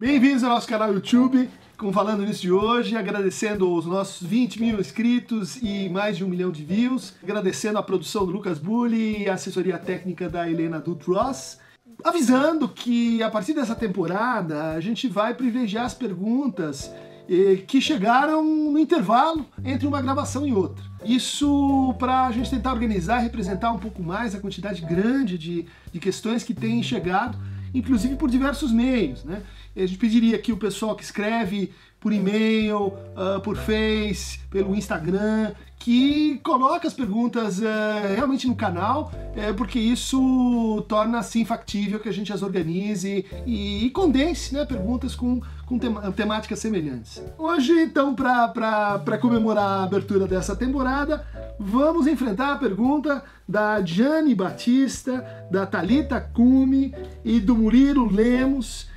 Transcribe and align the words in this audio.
Bem-vindos 0.00 0.44
ao 0.44 0.50
nosso 0.50 0.68
canal 0.68 0.94
YouTube, 0.94 1.50
como 1.76 1.92
falando 1.92 2.24
nisso 2.24 2.42
de 2.42 2.52
hoje, 2.52 2.96
agradecendo 2.96 3.74
os 3.74 3.84
nossos 3.84 4.24
20 4.24 4.60
mil 4.60 4.78
inscritos 4.78 5.56
e 5.56 5.88
mais 5.88 6.16
de 6.16 6.24
um 6.24 6.28
milhão 6.28 6.52
de 6.52 6.64
views, 6.64 7.14
agradecendo 7.20 7.78
a 7.78 7.82
produção 7.82 8.24
do 8.24 8.30
Lucas 8.30 8.60
Bulli 8.60 9.24
e 9.24 9.28
a 9.28 9.34
assessoria 9.34 9.76
técnica 9.76 10.28
da 10.28 10.48
Helena 10.48 10.78
Dutros, 10.78 11.58
avisando 12.04 12.68
que 12.68 13.20
a 13.24 13.28
partir 13.28 13.54
dessa 13.54 13.74
temporada 13.74 14.70
a 14.70 14.80
gente 14.80 15.08
vai 15.08 15.34
privilegiar 15.34 15.86
as 15.86 15.94
perguntas 15.94 16.92
eh, 17.28 17.64
que 17.66 17.80
chegaram 17.80 18.44
no 18.44 18.78
intervalo 18.78 19.44
entre 19.64 19.84
uma 19.84 20.00
gravação 20.00 20.46
e 20.46 20.52
outra. 20.52 20.84
Isso 21.04 21.92
para 21.98 22.26
a 22.26 22.30
gente 22.30 22.48
tentar 22.48 22.72
organizar 22.72 23.18
e 23.18 23.24
representar 23.24 23.72
um 23.72 23.78
pouco 23.80 24.00
mais 24.00 24.32
a 24.32 24.38
quantidade 24.38 24.80
grande 24.80 25.36
de, 25.36 25.66
de 25.92 25.98
questões 25.98 26.44
que 26.44 26.54
têm 26.54 26.84
chegado, 26.84 27.36
inclusive 27.74 28.16
por 28.16 28.30
diversos 28.30 28.72
meios. 28.72 29.24
Né? 29.24 29.42
A 29.76 29.80
gente 29.80 29.98
pediria 29.98 30.38
que 30.38 30.52
o 30.52 30.56
pessoal 30.56 30.94
que 30.94 31.04
escreve 31.04 31.72
por 32.00 32.12
e-mail, 32.12 32.86
uh, 32.86 33.40
por 33.42 33.56
Face, 33.56 34.38
pelo 34.50 34.74
Instagram, 34.74 35.52
que 35.78 36.38
coloque 36.44 36.86
as 36.86 36.94
perguntas 36.94 37.58
uh, 37.58 38.14
realmente 38.14 38.46
no 38.46 38.54
canal, 38.54 39.12
uh, 39.12 39.54
porque 39.54 39.78
isso 39.78 40.84
torna 40.88 41.18
assim 41.18 41.44
factível 41.44 41.98
que 41.98 42.08
a 42.08 42.12
gente 42.12 42.32
as 42.32 42.42
organize 42.42 43.24
e, 43.46 43.86
e 43.86 43.90
condense 43.90 44.54
né, 44.54 44.64
perguntas 44.64 45.14
com, 45.14 45.40
com 45.66 45.78
tem 45.78 45.92
temáticas 46.12 46.58
semelhantes. 46.60 47.22
Hoje, 47.36 47.72
então, 47.82 48.14
para 48.14 49.18
comemorar 49.20 49.80
a 49.80 49.84
abertura 49.84 50.26
dessa 50.26 50.54
temporada, 50.54 51.26
vamos 51.58 52.06
enfrentar 52.06 52.52
a 52.52 52.58
pergunta 52.58 53.24
da 53.48 53.84
Jane 53.84 54.34
Batista, 54.34 55.24
da 55.50 55.66
Talita 55.66 56.20
Cume 56.20 56.94
e 57.24 57.40
do 57.40 57.56
Murilo 57.56 58.10
Lemos 58.10 58.88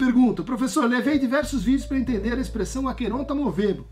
Pergunta, 0.00 0.42
professor, 0.42 0.88
levei 0.88 1.18
diversos 1.18 1.62
vídeos 1.62 1.84
para 1.84 1.98
entender 1.98 2.32
a 2.32 2.40
expressão 2.40 2.88
aqueronta 2.88 3.34
movebo, 3.34 3.86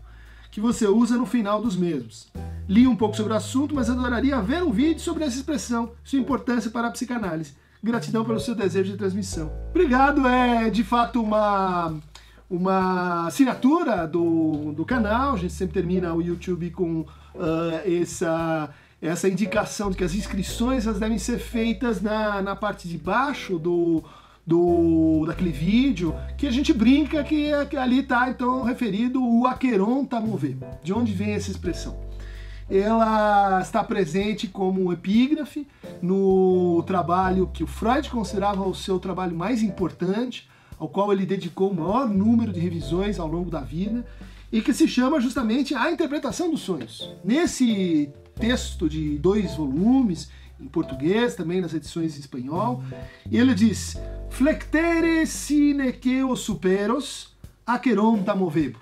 que 0.49 0.59
você 0.59 0.87
usa 0.87 1.15
no 1.15 1.27
final 1.27 1.61
dos 1.61 1.77
mesmos. 1.77 2.31
Li 2.67 2.87
um 2.87 2.95
pouco 2.95 3.15
sobre 3.15 3.31
o 3.31 3.35
assunto, 3.35 3.75
mas 3.75 3.91
adoraria 3.91 4.41
ver 4.41 4.63
um 4.63 4.71
vídeo 4.71 4.99
sobre 4.99 5.23
essa 5.23 5.37
expressão, 5.37 5.91
sua 6.03 6.17
importância 6.17 6.71
para 6.71 6.87
a 6.87 6.91
psicanálise. 6.91 7.53
Gratidão 7.83 8.25
pelo 8.25 8.39
seu 8.39 8.55
desejo 8.55 8.91
de 8.91 8.97
transmissão. 8.97 9.51
Obrigado, 9.69 10.27
é 10.27 10.71
de 10.71 10.83
fato 10.83 11.21
uma, 11.21 11.93
uma 12.49 13.27
assinatura 13.27 14.07
do, 14.07 14.73
do 14.73 14.83
canal. 14.83 15.33
A 15.33 15.37
gente 15.37 15.53
sempre 15.53 15.73
termina 15.73 16.13
o 16.13 16.21
YouTube 16.21 16.71
com 16.71 17.01
uh, 17.01 17.07
essa, 17.85 18.69
essa 19.01 19.29
indicação 19.29 19.91
de 19.91 19.97
que 19.97 20.03
as 20.03 20.15
inscrições 20.15 20.87
elas 20.87 20.99
devem 20.99 21.19
ser 21.19 21.37
feitas 21.37 22.01
na, 22.01 22.41
na 22.41 22.55
parte 22.55 22.87
de 22.87 22.97
baixo 22.97 23.59
do, 23.59 24.03
do 24.45 25.25
daquele 25.27 25.51
vídeo, 25.51 26.15
que 26.37 26.47
a 26.47 26.51
gente 26.51 26.73
brinca 26.73 27.23
que, 27.23 27.51
que 27.69 27.77
ali 27.77 27.99
está 27.99 28.29
então 28.29 28.63
referido 28.63 29.23
o 29.23 29.45
Aqueron 29.45 30.03
Tamover. 30.05 30.55
De 30.83 30.91
onde 30.91 31.13
vem 31.13 31.33
essa 31.33 31.51
expressão? 31.51 31.95
Ela 32.67 33.61
está 33.61 33.83
presente 33.83 34.47
como 34.47 34.93
epígrafe 34.93 35.67
no 36.01 36.83
trabalho 36.85 37.49
que 37.51 37.63
o 37.63 37.67
Freud 37.67 38.07
considerava 38.09 38.67
o 38.67 38.75
seu 38.75 38.99
trabalho 38.99 39.35
mais 39.35 39.63
importante, 39.63 40.47
ao 40.79 40.87
qual 40.87 41.11
ele 41.11 41.25
dedicou 41.25 41.71
o 41.71 41.75
maior 41.75 42.09
número 42.09 42.53
de 42.53 42.59
revisões 42.59 43.19
ao 43.19 43.27
longo 43.27 43.51
da 43.51 43.59
vida, 43.59 44.05
e 44.51 44.61
que 44.61 44.73
se 44.73 44.87
chama 44.87 45.21
justamente 45.21 45.75
A 45.75 45.91
Interpretação 45.91 46.49
dos 46.49 46.61
Sonhos. 46.61 47.13
Nesse 47.23 48.09
texto 48.35 48.89
de 48.89 49.17
dois 49.19 49.55
volumes, 49.55 50.31
em 50.59 50.67
português, 50.67 51.35
também 51.35 51.61
nas 51.61 51.73
edições 51.73 52.17
em 52.17 52.19
espanhol. 52.19 52.83
Ele 53.31 53.53
diz: 53.53 53.97
Flectere 54.29 55.25
sine 55.25 55.93
que 55.93 56.23
os 56.23 56.41
superos 56.41 57.35
aqueron 57.65 58.23
movebo. 58.35 58.79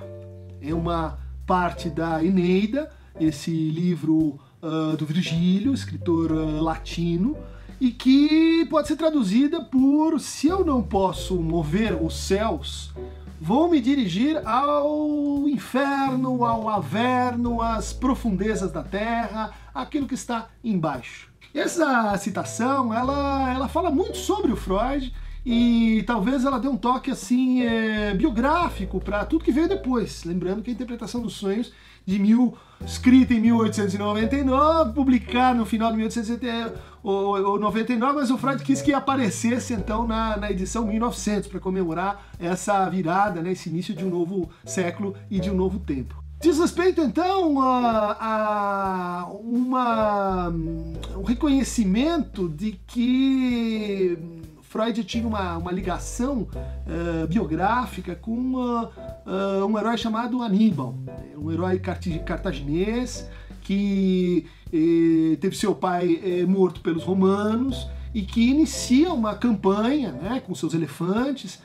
É 0.62 0.74
uma 0.74 1.20
parte 1.46 1.90
da 1.90 2.24
Eneida, 2.24 2.92
esse 3.20 3.52
livro 3.52 4.40
uh, 4.62 4.98
do 4.98 5.06
Virgílio, 5.06 5.74
escritor 5.74 6.32
uh, 6.32 6.62
latino, 6.62 7.38
e 7.80 7.92
que 7.92 8.66
pode 8.70 8.88
ser 8.88 8.96
traduzida 8.96 9.62
por: 9.62 10.20
Se 10.20 10.48
eu 10.48 10.66
não 10.66 10.82
posso 10.82 11.36
mover 11.36 11.94
os 12.02 12.16
céus, 12.16 12.92
vou 13.40 13.70
me 13.70 13.80
dirigir 13.80 14.42
ao 14.46 15.48
inferno, 15.48 16.44
ao 16.44 16.70
averno, 16.70 17.62
às 17.62 17.94
profundezas 17.94 18.72
da 18.72 18.84
terra, 18.84 19.52
aquilo 19.74 20.08
que 20.08 20.16
está 20.16 20.48
embaixo. 20.64 21.30
Essa 21.54 22.16
citação, 22.18 22.94
ela, 22.94 23.54
ela 23.54 23.68
fala 23.68 23.90
muito 23.90 24.18
sobre 24.18 24.52
o 24.52 24.56
Freud 24.56 25.14
e 25.50 26.04
talvez 26.04 26.44
ela 26.44 26.60
dê 26.60 26.68
um 26.68 26.76
toque 26.76 27.10
assim 27.10 27.62
é, 27.62 28.14
biográfico 28.14 29.00
para 29.00 29.24
tudo 29.24 29.46
que 29.46 29.52
veio 29.54 29.70
depois. 29.70 30.26
Lembrando 30.26 30.62
que 30.62 30.70
a 30.70 30.74
interpretação 30.74 31.22
dos 31.22 31.36
sonhos 31.36 31.72
de 32.06 32.20
mil, 32.20 32.58
escrita 32.86 33.34
em 33.34 33.40
1899, 33.40 34.92
publicada 34.92 35.58
no 35.58 35.66
final 35.66 35.90
de 35.92 35.98
1899, 36.00 38.14
mas 38.14 38.30
o 38.30 38.38
Freud 38.38 38.62
quis 38.62 38.82
que 38.82 38.94
aparecesse 38.94 39.74
então 39.74 40.06
na, 40.06 40.36
na 40.36 40.52
edição 40.52 40.86
1900 40.86 41.48
para 41.48 41.62
comemorar 41.62 42.28
essa 42.38 42.90
virada, 42.90 43.42
né, 43.42 43.54
esse 43.54 43.70
início 43.70 43.96
de 43.96 44.04
um 44.04 44.10
novo 44.10 44.50
século 44.66 45.16
e 45.32 45.40
de 45.40 45.50
um 45.50 45.56
novo 45.56 45.80
tempo. 45.80 46.22
Diz 46.42 46.60
respeito 46.60 47.00
então 47.00 47.62
a, 47.62 48.18
a 48.20 49.28
uma, 49.32 50.50
um 50.50 51.24
reconhecimento 51.24 52.50
de 52.50 52.74
que 52.86 54.20
Freud 54.68 55.04
tinha 55.06 55.26
uma, 55.26 55.58
uma 55.58 55.72
ligação 55.72 56.42
uh, 56.42 57.28
biográfica 57.28 58.16
com 58.16 58.56
uh, 58.56 59.66
um 59.66 59.78
herói 59.78 59.98
chamado 59.98 60.42
Aníbal, 60.44 60.94
um 61.38 61.52
herói 61.52 61.80
cartaginês 61.80 63.30
que 63.62 64.46
eh, 64.72 65.36
teve 65.42 65.54
seu 65.54 65.76
pai 65.76 66.22
eh, 66.24 66.46
morto 66.46 66.80
pelos 66.80 67.04
romanos 67.04 67.86
e 68.14 68.22
que 68.22 68.50
inicia 68.50 69.12
uma 69.12 69.36
campanha 69.36 70.14
né, 70.14 70.42
com 70.46 70.56
seus 70.56 70.74
elefantes 70.74 71.60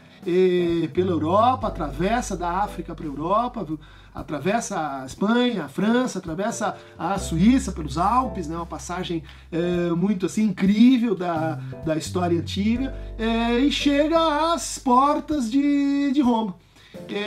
pela 0.92 1.10
Europa, 1.10 1.66
atravessa 1.66 2.36
da 2.36 2.48
África 2.48 2.94
para 2.94 3.04
a 3.04 3.08
Europa, 3.08 3.66
atravessa 4.14 5.00
a 5.02 5.06
Espanha, 5.06 5.64
a 5.64 5.68
França, 5.68 6.18
atravessa 6.18 6.76
a 6.98 7.18
Suíça 7.18 7.72
pelos 7.72 7.98
Alpes, 7.98 8.46
né, 8.46 8.54
uma 8.56 8.66
passagem 8.66 9.24
eh, 9.50 9.90
muito 9.96 10.26
assim 10.26 10.44
incrível 10.44 11.14
da, 11.14 11.54
da 11.84 11.96
história 11.96 12.38
antiga, 12.38 12.94
eh, 13.18 13.60
e 13.60 13.72
chega 13.72 14.52
às 14.52 14.78
portas 14.78 15.50
de, 15.50 16.12
de 16.12 16.20
Roma. 16.20 16.54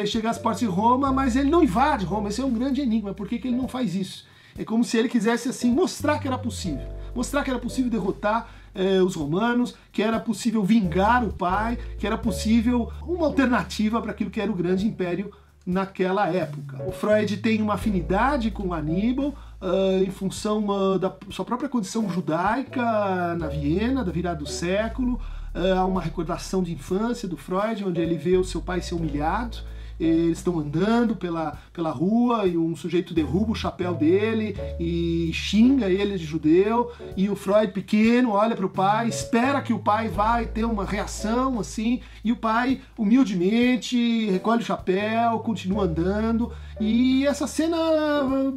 chega 0.05 0.29
às 0.29 0.37
portas 0.37 0.59
de 0.59 0.67
Roma, 0.67 1.11
mas 1.11 1.35
ele 1.35 1.49
não 1.49 1.63
invade 1.63 2.05
Roma, 2.05 2.29
esse 2.29 2.39
é 2.39 2.45
um 2.45 2.53
grande 2.53 2.81
enigma, 2.81 3.13
por 3.13 3.27
que, 3.27 3.39
que 3.39 3.47
ele 3.47 3.57
não 3.57 3.67
faz 3.67 3.95
isso? 3.95 4.25
É 4.57 4.63
como 4.63 4.85
se 4.85 4.97
ele 4.97 5.09
quisesse 5.09 5.49
assim 5.49 5.71
mostrar 5.71 6.19
que 6.19 6.27
era 6.27 6.37
possível, 6.37 6.87
mostrar 7.13 7.43
que 7.43 7.49
era 7.49 7.59
possível 7.59 7.89
derrotar 7.89 8.47
eh, 8.75 9.01
os 9.01 9.15
romanos, 9.15 9.73
que 9.91 10.03
era 10.03 10.19
possível 10.19 10.63
vingar 10.63 11.23
o 11.23 11.31
pai, 11.31 11.77
que 11.97 12.05
era 12.05 12.17
possível 12.17 12.91
uma 13.07 13.25
alternativa 13.25 14.01
para 14.01 14.11
aquilo 14.11 14.29
que 14.29 14.41
era 14.41 14.51
o 14.51 14.55
grande 14.55 14.85
império 14.85 15.31
naquela 15.65 16.27
época. 16.27 16.83
O 16.85 16.91
Freud 16.91 17.37
tem 17.37 17.61
uma 17.61 17.73
afinidade 17.73 18.51
com 18.51 18.73
Aníbal 18.73 19.29
uh, 19.61 20.03
em 20.05 20.11
função 20.11 20.67
uh, 20.67 20.99
da 20.99 21.11
sua 21.31 21.43
própria 21.43 21.67
condição 21.67 22.07
judaica 22.09 23.35
na 23.35 23.47
Viena, 23.47 24.03
da 24.03 24.11
virada 24.11 24.39
do 24.39 24.47
século. 24.47 25.19
Uh, 25.55 25.79
há 25.79 25.85
uma 25.85 26.01
recordação 26.01 26.61
de 26.61 26.73
infância 26.73 27.27
do 27.27 27.37
Freud, 27.37 27.83
onde 27.83 27.99
ele 27.99 28.15
vê 28.15 28.37
o 28.37 28.43
seu 28.43 28.61
pai 28.61 28.81
ser 28.81 28.93
humilhado 28.93 29.57
eles 29.99 30.39
estão 30.39 30.59
andando 30.59 31.15
pela, 31.15 31.57
pela 31.73 31.91
rua 31.91 32.45
e 32.45 32.57
um 32.57 32.75
sujeito 32.75 33.13
derruba 33.13 33.51
o 33.51 33.55
chapéu 33.55 33.93
dele 33.93 34.55
e 34.79 35.31
xinga 35.33 35.89
ele 35.89 36.17
de 36.17 36.25
judeu. 36.25 36.91
E 37.15 37.29
o 37.29 37.35
Freud 37.35 37.71
pequeno 37.71 38.31
olha 38.31 38.55
para 38.55 38.65
o 38.65 38.69
pai, 38.69 39.07
espera 39.07 39.61
que 39.61 39.73
o 39.73 39.79
pai 39.79 40.07
vai 40.07 40.45
ter 40.45 40.65
uma 40.65 40.85
reação 40.85 41.59
assim. 41.59 42.01
E 42.23 42.31
o 42.31 42.35
pai 42.35 42.81
humildemente 42.97 44.29
recolhe 44.29 44.61
o 44.61 44.65
chapéu, 44.65 45.39
continua 45.39 45.85
andando 45.85 46.51
e 46.79 47.25
essa 47.25 47.47
cena 47.47 47.77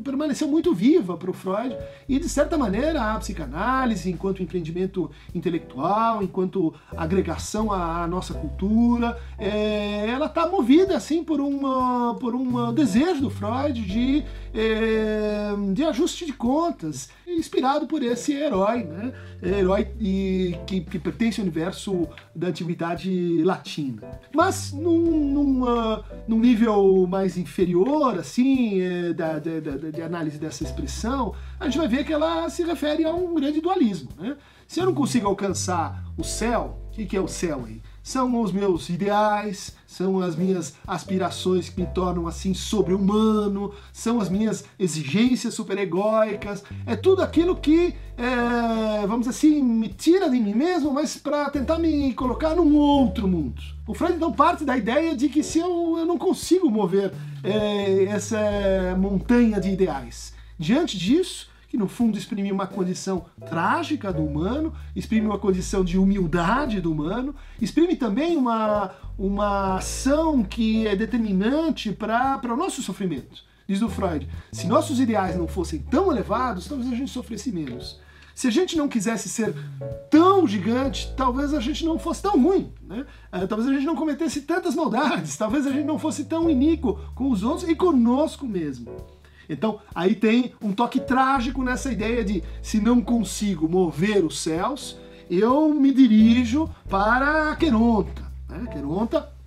permaneceu 0.03 0.49
muito 0.49 0.75
viva 0.75 1.17
para 1.17 1.31
o 1.31 1.35
Freud. 1.35 1.77
E 2.09 2.19
de 2.19 2.29
certa 2.29 2.59
maneira 2.59 3.13
a 3.13 3.19
psicanálise 3.19 4.11
enquanto 4.11 4.43
empreendimento 4.43 5.11
intelectual, 5.35 6.23
enquanto 6.23 6.75
agregação 6.97 7.73
à 7.73 8.07
nossa 8.07 8.35
cultura, 8.35 9.19
é, 9.39 10.07
ela 10.09 10.27
está 10.27 10.49
movida 10.49 10.97
assim 10.97 11.23
por, 11.23 11.41
uma, 11.41 12.17
por 12.17 12.35
um 12.35 12.73
desejo 12.73 13.23
do 13.23 13.31
Freud 13.31 13.81
de, 13.83 14.25
é, 14.55 15.51
de 15.73 15.85
ajuste 15.85 16.27
de 16.27 16.33
contas, 16.33 17.09
inspirado 17.27 17.87
por 17.87 18.03
esse 18.03 18.33
herói, 18.33 18.85
né? 18.85 19.13
herói 19.43 19.85
que, 20.67 20.81
que 20.81 20.99
pertence 20.99 21.41
ao 21.41 21.45
universo 21.45 22.09
da 22.35 22.49
antiguidade 22.49 23.43
latina. 23.43 24.03
Mas 24.35 24.73
num, 24.73 24.99
num, 24.99 25.63
uh, 25.63 26.05
num 26.27 26.41
nível 26.41 27.07
mais 27.07 27.37
inferior, 27.37 28.19
assim, 28.19 28.81
é, 28.81 29.13
da, 29.13 29.39
da, 29.39 29.61
da, 29.61 29.91
de 29.91 30.03
análise 30.03 30.39
dessa 30.39 30.65
expressão, 30.65 31.35
a 31.61 31.65
gente 31.67 31.79
vai 31.79 31.89
ver 31.89 32.05
que 32.05 32.13
ela 32.13 32.49
se 32.49 32.63
refere 32.65 33.05
a 33.05 33.13
um 33.13 33.35
grande 33.35 33.61
dualismo. 33.61 34.11
Né? 34.19 34.37
Se 34.67 34.81
eu 34.81 34.87
não 34.87 34.95
consigo 34.95 35.27
alcançar 35.27 36.05
o 36.17 36.25
céu, 36.25 36.79
o 37.05 37.09
que 37.09 37.17
é 37.17 37.21
o 37.21 37.29
céu 37.29 37.65
aí? 37.67 37.81
são 38.09 38.41
os 38.41 38.51
meus 38.53 38.89
ideais, 38.89 39.77
são 39.87 40.19
as 40.21 40.35
minhas 40.35 40.75
aspirações 40.87 41.69
que 41.69 41.79
me 41.79 41.87
tornam 41.89 42.27
assim 42.27 42.55
sobre-humano, 42.55 43.75
são 43.93 44.19
as 44.19 44.31
minhas 44.31 44.65
exigências 44.79 45.53
superegóicas, 45.53 46.65
é 46.87 46.97
tudo 46.97 47.21
aquilo 47.21 47.55
que, 47.55 47.95
é, 48.17 49.07
vamos 49.07 49.27
dizer 49.27 49.31
assim, 49.37 49.63
me 49.63 49.89
tira 49.91 50.31
de 50.31 50.41
mim 50.41 50.55
mesmo, 50.55 50.91
mas 50.91 51.19
para 51.19 51.51
tentar 51.51 51.79
me 51.79 52.15
colocar 52.15 52.55
num 52.55 52.75
outro 52.77 53.29
mundo. 53.29 53.61
O 53.87 53.93
Freud 53.93 54.15
então 54.15 54.33
parte 54.33 54.65
da 54.65 54.75
ideia 54.75 55.15
de 55.15 55.29
que 55.29 55.43
se 55.43 55.59
eu, 55.59 55.99
eu 55.99 56.07
não 56.07 56.17
consigo 56.17 56.71
mover 56.71 57.13
é, 57.45 58.05
essa 58.05 58.41
montanha 58.99 59.61
de 59.61 59.69
ideais, 59.69 60.33
diante 60.59 60.97
disso, 60.97 61.51
que 61.69 61.77
no 61.77 61.87
fundo 61.87 62.17
exprime 62.17 62.51
uma 62.51 62.67
condição 62.67 63.27
trágica 63.47 64.13
do 64.13 64.25
humano, 64.25 64.73
exprime 64.97 65.27
uma 65.27 65.39
condição 65.39 65.85
de 65.85 65.99
humildade 65.99 66.81
do 66.81 66.91
humano, 66.91 67.35
exprime 67.61 67.95
também 67.95 68.37
uma, 68.37 68.93
uma 69.19 69.77
ação 69.77 70.43
que 70.43 70.87
é 70.87 70.97
determinante 70.97 71.93
para 71.93 72.41
o 72.45 72.57
nosso 72.57 72.83
sofrimento. 72.83 73.47
Diz 73.69 73.83
o 73.83 73.89
Freud, 73.91 74.27
se 74.51 74.67
nossos 74.67 74.99
ideais 74.99 75.37
não 75.37 75.47
fossem 75.47 75.79
tão 75.79 76.11
elevados, 76.11 76.67
talvez 76.67 76.91
a 76.91 76.97
gente 76.97 77.11
sofresse 77.11 77.53
menos. 77.53 78.01
Se 78.35 78.47
a 78.47 78.51
gente 78.51 78.79
não 78.79 78.89
quisesse 78.89 79.29
ser 79.29 79.53
tão 80.09 80.47
gigante, 80.47 81.13
talvez 81.17 81.53
a 81.53 81.61
gente 81.61 81.85
não 81.85 81.99
fosse 81.99 82.23
tão 82.23 82.41
ruim, 82.41 82.73
né? 82.81 83.05
Uh, 83.33 83.47
talvez 83.47 83.69
a 83.69 83.73
gente 83.73 83.85
não 83.85 83.97
cometesse 83.97 84.43
tantas 84.43 84.75
maldades, 84.77 85.37
talvez 85.37 85.67
a 85.67 85.73
gente 85.73 85.85
não 85.85 85.99
fosse 85.99 86.25
tão 86.25 86.49
iníquo 86.49 86.99
com 87.15 87.31
os 87.31 87.43
outros 87.43 87.69
e 87.69 87.75
conosco 87.75 88.47
mesmo. 88.47 89.18
Então, 89.49 89.81
aí 89.95 90.15
tem 90.15 90.53
um 90.63 90.73
toque 90.73 91.01
trágico 91.01 91.63
nessa 91.63 91.91
ideia 91.91 92.25
de 92.25 92.43
se 92.63 92.81
não 92.81 93.01
consigo 93.01 93.69
mover 93.69 94.25
os 94.25 94.41
céus, 94.41 94.99
eu 95.31 95.73
me 95.75 95.93
dirijo 95.93 96.69
para 96.89 97.57
Queronta. 97.57 98.23
Né? 98.49 98.67
Queronta 98.71 99.38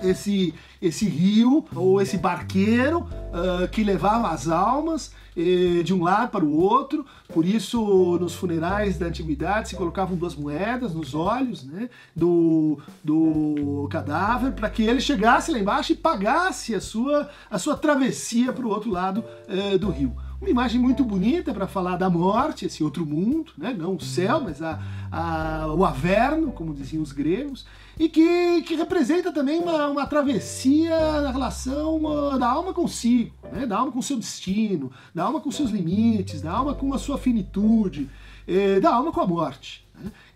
esse, 0.00 0.54
esse 0.80 1.06
rio 1.06 1.64
ou 1.74 2.00
esse 2.00 2.16
barqueiro 2.16 3.00
uh, 3.00 3.68
que 3.70 3.84
levava 3.84 4.28
as 4.28 4.48
almas 4.48 5.12
eh, 5.36 5.82
de 5.82 5.94
um 5.94 6.02
lado 6.02 6.30
para 6.30 6.44
o 6.44 6.56
outro. 6.56 7.04
Por 7.28 7.44
isso, 7.44 8.18
nos 8.18 8.34
funerais 8.34 8.98
da 8.98 9.06
antiguidade 9.06 9.70
se 9.70 9.76
colocavam 9.76 10.16
duas 10.16 10.34
moedas 10.34 10.94
nos 10.94 11.14
olhos 11.14 11.64
né, 11.64 11.88
do, 12.14 12.78
do 13.02 13.88
cadáver 13.90 14.52
para 14.52 14.70
que 14.70 14.82
ele 14.82 15.00
chegasse 15.00 15.50
lá 15.50 15.58
embaixo 15.58 15.92
e 15.92 15.96
pagasse 15.96 16.74
a 16.74 16.80
sua, 16.80 17.30
a 17.50 17.58
sua 17.58 17.76
travessia 17.76 18.52
para 18.52 18.66
o 18.66 18.70
outro 18.70 18.90
lado 18.90 19.24
eh, 19.48 19.78
do 19.78 19.90
rio. 19.90 20.14
Uma 20.42 20.50
imagem 20.50 20.80
muito 20.80 21.04
bonita 21.04 21.54
para 21.54 21.68
falar 21.68 21.96
da 21.96 22.10
morte, 22.10 22.66
esse 22.66 22.82
outro 22.82 23.06
mundo, 23.06 23.52
né? 23.56 23.72
não 23.72 23.94
o 23.94 24.00
céu, 24.00 24.40
mas 24.40 24.60
a, 24.60 24.76
a, 25.08 25.72
o 25.72 25.84
averno, 25.84 26.50
como 26.50 26.74
diziam 26.74 27.00
os 27.00 27.12
gregos, 27.12 27.64
e 27.96 28.08
que, 28.08 28.60
que 28.62 28.74
representa 28.74 29.30
também 29.30 29.60
uma, 29.60 29.86
uma 29.86 30.04
travessia 30.04 30.98
da 30.98 31.30
relação 31.30 32.00
da 32.40 32.48
alma 32.48 32.74
consigo, 32.74 33.32
né? 33.52 33.66
da 33.66 33.78
alma 33.78 33.92
com 33.92 34.02
seu 34.02 34.16
destino, 34.16 34.90
da 35.14 35.22
alma 35.22 35.40
com 35.40 35.52
seus 35.52 35.70
limites, 35.70 36.42
da 36.42 36.50
alma 36.50 36.74
com 36.74 36.92
a 36.92 36.98
sua 36.98 37.18
finitude, 37.18 38.10
eh, 38.44 38.80
da 38.80 38.92
alma 38.92 39.12
com 39.12 39.20
a 39.20 39.26
morte. 39.28 39.81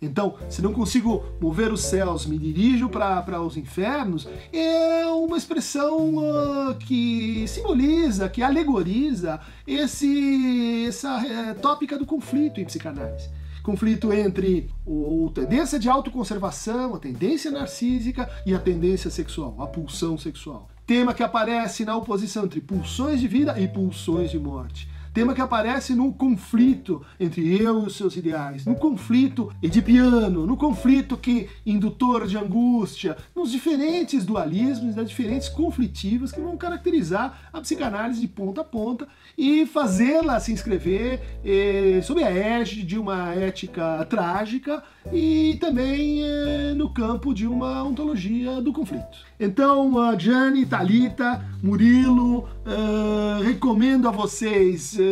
Então, 0.00 0.34
se 0.50 0.60
não 0.60 0.72
consigo 0.72 1.24
mover 1.40 1.72
os 1.72 1.80
céus, 1.80 2.26
me 2.26 2.38
dirijo 2.38 2.88
para 2.88 3.40
os 3.40 3.56
infernos, 3.56 4.28
é 4.52 5.06
uma 5.06 5.38
expressão 5.38 6.16
uh, 6.16 6.74
que 6.78 7.46
simboliza, 7.48 8.28
que 8.28 8.42
alegoriza 8.42 9.40
esse, 9.66 10.86
essa 10.86 11.26
é, 11.26 11.54
tópica 11.54 11.98
do 11.98 12.04
conflito 12.04 12.60
em 12.60 12.64
psicanálise 12.64 13.30
conflito 13.66 14.12
entre 14.12 14.70
a 14.86 15.32
tendência 15.32 15.76
de 15.76 15.88
autoconservação, 15.88 16.94
a 16.94 17.00
tendência 17.00 17.50
narcísica 17.50 18.30
e 18.46 18.54
a 18.54 18.60
tendência 18.60 19.10
sexual, 19.10 19.56
a 19.58 19.66
pulsão 19.66 20.16
sexual. 20.16 20.68
Tema 20.86 21.12
que 21.12 21.24
aparece 21.24 21.84
na 21.84 21.96
oposição 21.96 22.44
entre 22.44 22.60
pulsões 22.60 23.20
de 23.20 23.26
vida 23.26 23.58
e 23.58 23.66
pulsões 23.66 24.30
de 24.30 24.38
morte 24.38 24.88
tema 25.16 25.32
que 25.32 25.40
aparece 25.40 25.94
no 25.94 26.12
conflito 26.12 27.00
entre 27.18 27.58
eu 27.58 27.84
e 27.84 27.86
os 27.86 27.96
seus 27.96 28.18
ideais, 28.18 28.66
no 28.66 28.74
conflito 28.74 29.50
edipiano, 29.62 30.46
no 30.46 30.58
conflito 30.58 31.16
que 31.16 31.48
indutor 31.64 32.26
de 32.26 32.36
angústia, 32.36 33.16
nos 33.34 33.50
diferentes 33.50 34.26
dualismos, 34.26 34.94
nas 34.94 35.08
diferentes 35.08 35.48
conflitivas 35.48 36.32
que 36.32 36.40
vão 36.40 36.54
caracterizar 36.58 37.48
a 37.50 37.62
psicanálise 37.62 38.20
de 38.20 38.28
ponta 38.28 38.60
a 38.60 38.64
ponta 38.64 39.08
e 39.38 39.64
fazê-la 39.64 40.38
se 40.38 40.52
inscrever 40.52 41.22
eh, 41.42 42.02
sob 42.02 42.22
a 42.22 42.30
égide 42.30 42.82
de 42.82 42.98
uma 42.98 43.32
ética 43.32 44.04
trágica 44.10 44.82
e 45.10 45.56
também 45.58 46.24
eh, 46.24 46.74
no 46.76 46.92
campo 46.92 47.32
de 47.32 47.46
uma 47.46 47.82
ontologia 47.82 48.60
do 48.60 48.70
conflito. 48.70 49.24
Então, 49.38 49.98
a 49.98 50.18
Gianni, 50.18 50.64
Talita, 50.64 51.44
Murilo, 51.62 52.48
uh, 52.66 53.42
recomendo 53.44 54.08
a 54.08 54.10
vocês 54.10 54.94
uh, 54.94 55.05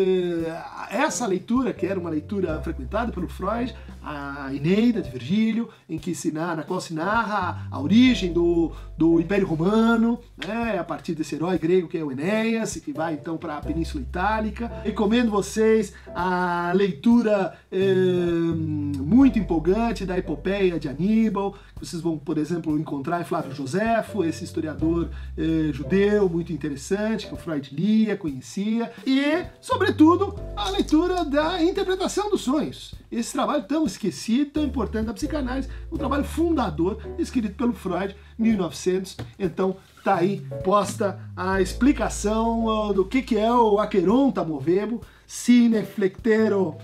essa 0.91 1.27
leitura, 1.27 1.73
que 1.73 1.87
era 1.87 1.99
uma 1.99 2.11
leitura 2.11 2.61
frequentada 2.63 3.13
pelo 3.13 3.29
Freud, 3.29 3.75
a 4.05 4.55
Eneida 4.55 5.01
de 5.01 5.11
Virgílio, 5.11 5.69
em 5.89 5.99
que 5.99 6.15
se 6.15 6.31
narra, 6.31 6.57
na 6.57 6.63
qual 6.63 6.81
se 6.81 6.93
narra 6.93 7.67
a 7.71 7.81
origem 7.81 8.33
do, 8.33 8.73
do 8.97 9.21
Império 9.21 9.47
Romano, 9.47 10.21
né, 10.37 10.79
a 10.79 10.85
partir 10.85 11.15
desse 11.15 11.35
herói 11.35 11.59
grego 11.59 11.89
que 11.89 11.97
é 11.97 12.05
o 12.05 12.13
Enéas, 12.13 12.77
que 12.77 12.93
vai 12.93 13.15
então 13.15 13.37
para 13.37 13.57
a 13.57 13.61
Península 13.61 14.03
Itálica. 14.03 14.71
Recomendo 14.85 15.31
vocês 15.31 15.95
a 16.15 16.73
leitura 16.75 17.57
eh, 17.73 17.95
muito 17.95 19.39
empolgante 19.39 20.05
da 20.05 20.19
epopeia 20.19 20.79
de 20.79 20.89
Aníbal, 20.89 21.53
que 21.75 21.87
vocês 21.87 22.03
vão, 22.03 22.19
por 22.19 22.39
exemplo, 22.39 22.79
encontrar 22.79 23.21
em 23.21 23.25
Flávio 23.25 23.55
Josefo, 23.55 24.25
esse 24.25 24.45
historiador 24.45 25.09
eh, 25.37 25.71
judeu 25.73 26.29
muito 26.29 26.53
interessante, 26.53 27.27
que 27.27 27.35
o 27.35 27.37
Freud 27.37 27.75
lia, 27.75 28.17
conhecia, 28.17 28.93
e, 29.07 29.45
sobretudo, 29.61 30.39
a 30.57 30.71
leitura 30.71 31.25
da 31.25 31.63
interpretação 31.63 32.31
dos 32.31 32.43
sonhos. 32.43 32.95
Esse 33.15 33.33
trabalho 33.33 33.63
tão 33.63 33.87
esquecido, 33.87 34.51
tão 34.51 34.65
importante 34.65 35.07
da 35.07 35.15
psicanálise, 35.15 35.69
um 35.91 35.97
trabalho 35.97 36.25
fundador, 36.25 37.01
escrito 37.19 37.55
pelo 37.55 37.73
Freud, 37.73 38.17
1900. 38.37 39.17
Então, 39.39 39.77
tá 40.03 40.17
aí 40.17 40.41
posta 40.65 41.21
a 41.37 41.61
explicação 41.61 42.93
do 42.93 43.05
que, 43.05 43.23
que 43.23 43.39
é 43.39 43.53
o 43.53 43.79
Aqueronta 43.79 44.45
Movebo, 44.45 45.01
sine 45.27 45.85
flectero 45.85 46.77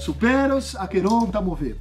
superos 0.00 0.74
Aqueronta 0.76 1.40
Movebo. 1.40 1.80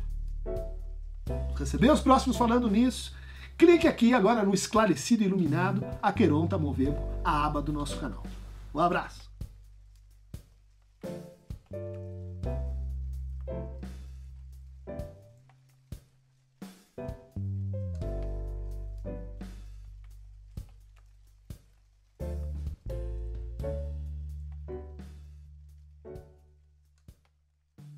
Receber 1.56 1.92
os 1.92 2.02
próximos 2.02 2.36
falando 2.36 2.70
nisso? 2.70 3.14
Clique 3.58 3.88
aqui 3.88 4.14
agora 4.14 4.44
no 4.44 4.54
esclarecido 4.54 5.24
iluminado 5.24 5.86
Aqueronta 6.02 6.58
Movebo, 6.58 6.98
a 7.24 7.46
aba 7.46 7.62
do 7.62 7.72
nosso 7.72 7.98
canal. 7.98 8.24
Um 8.74 8.80
abraço! 8.80 9.23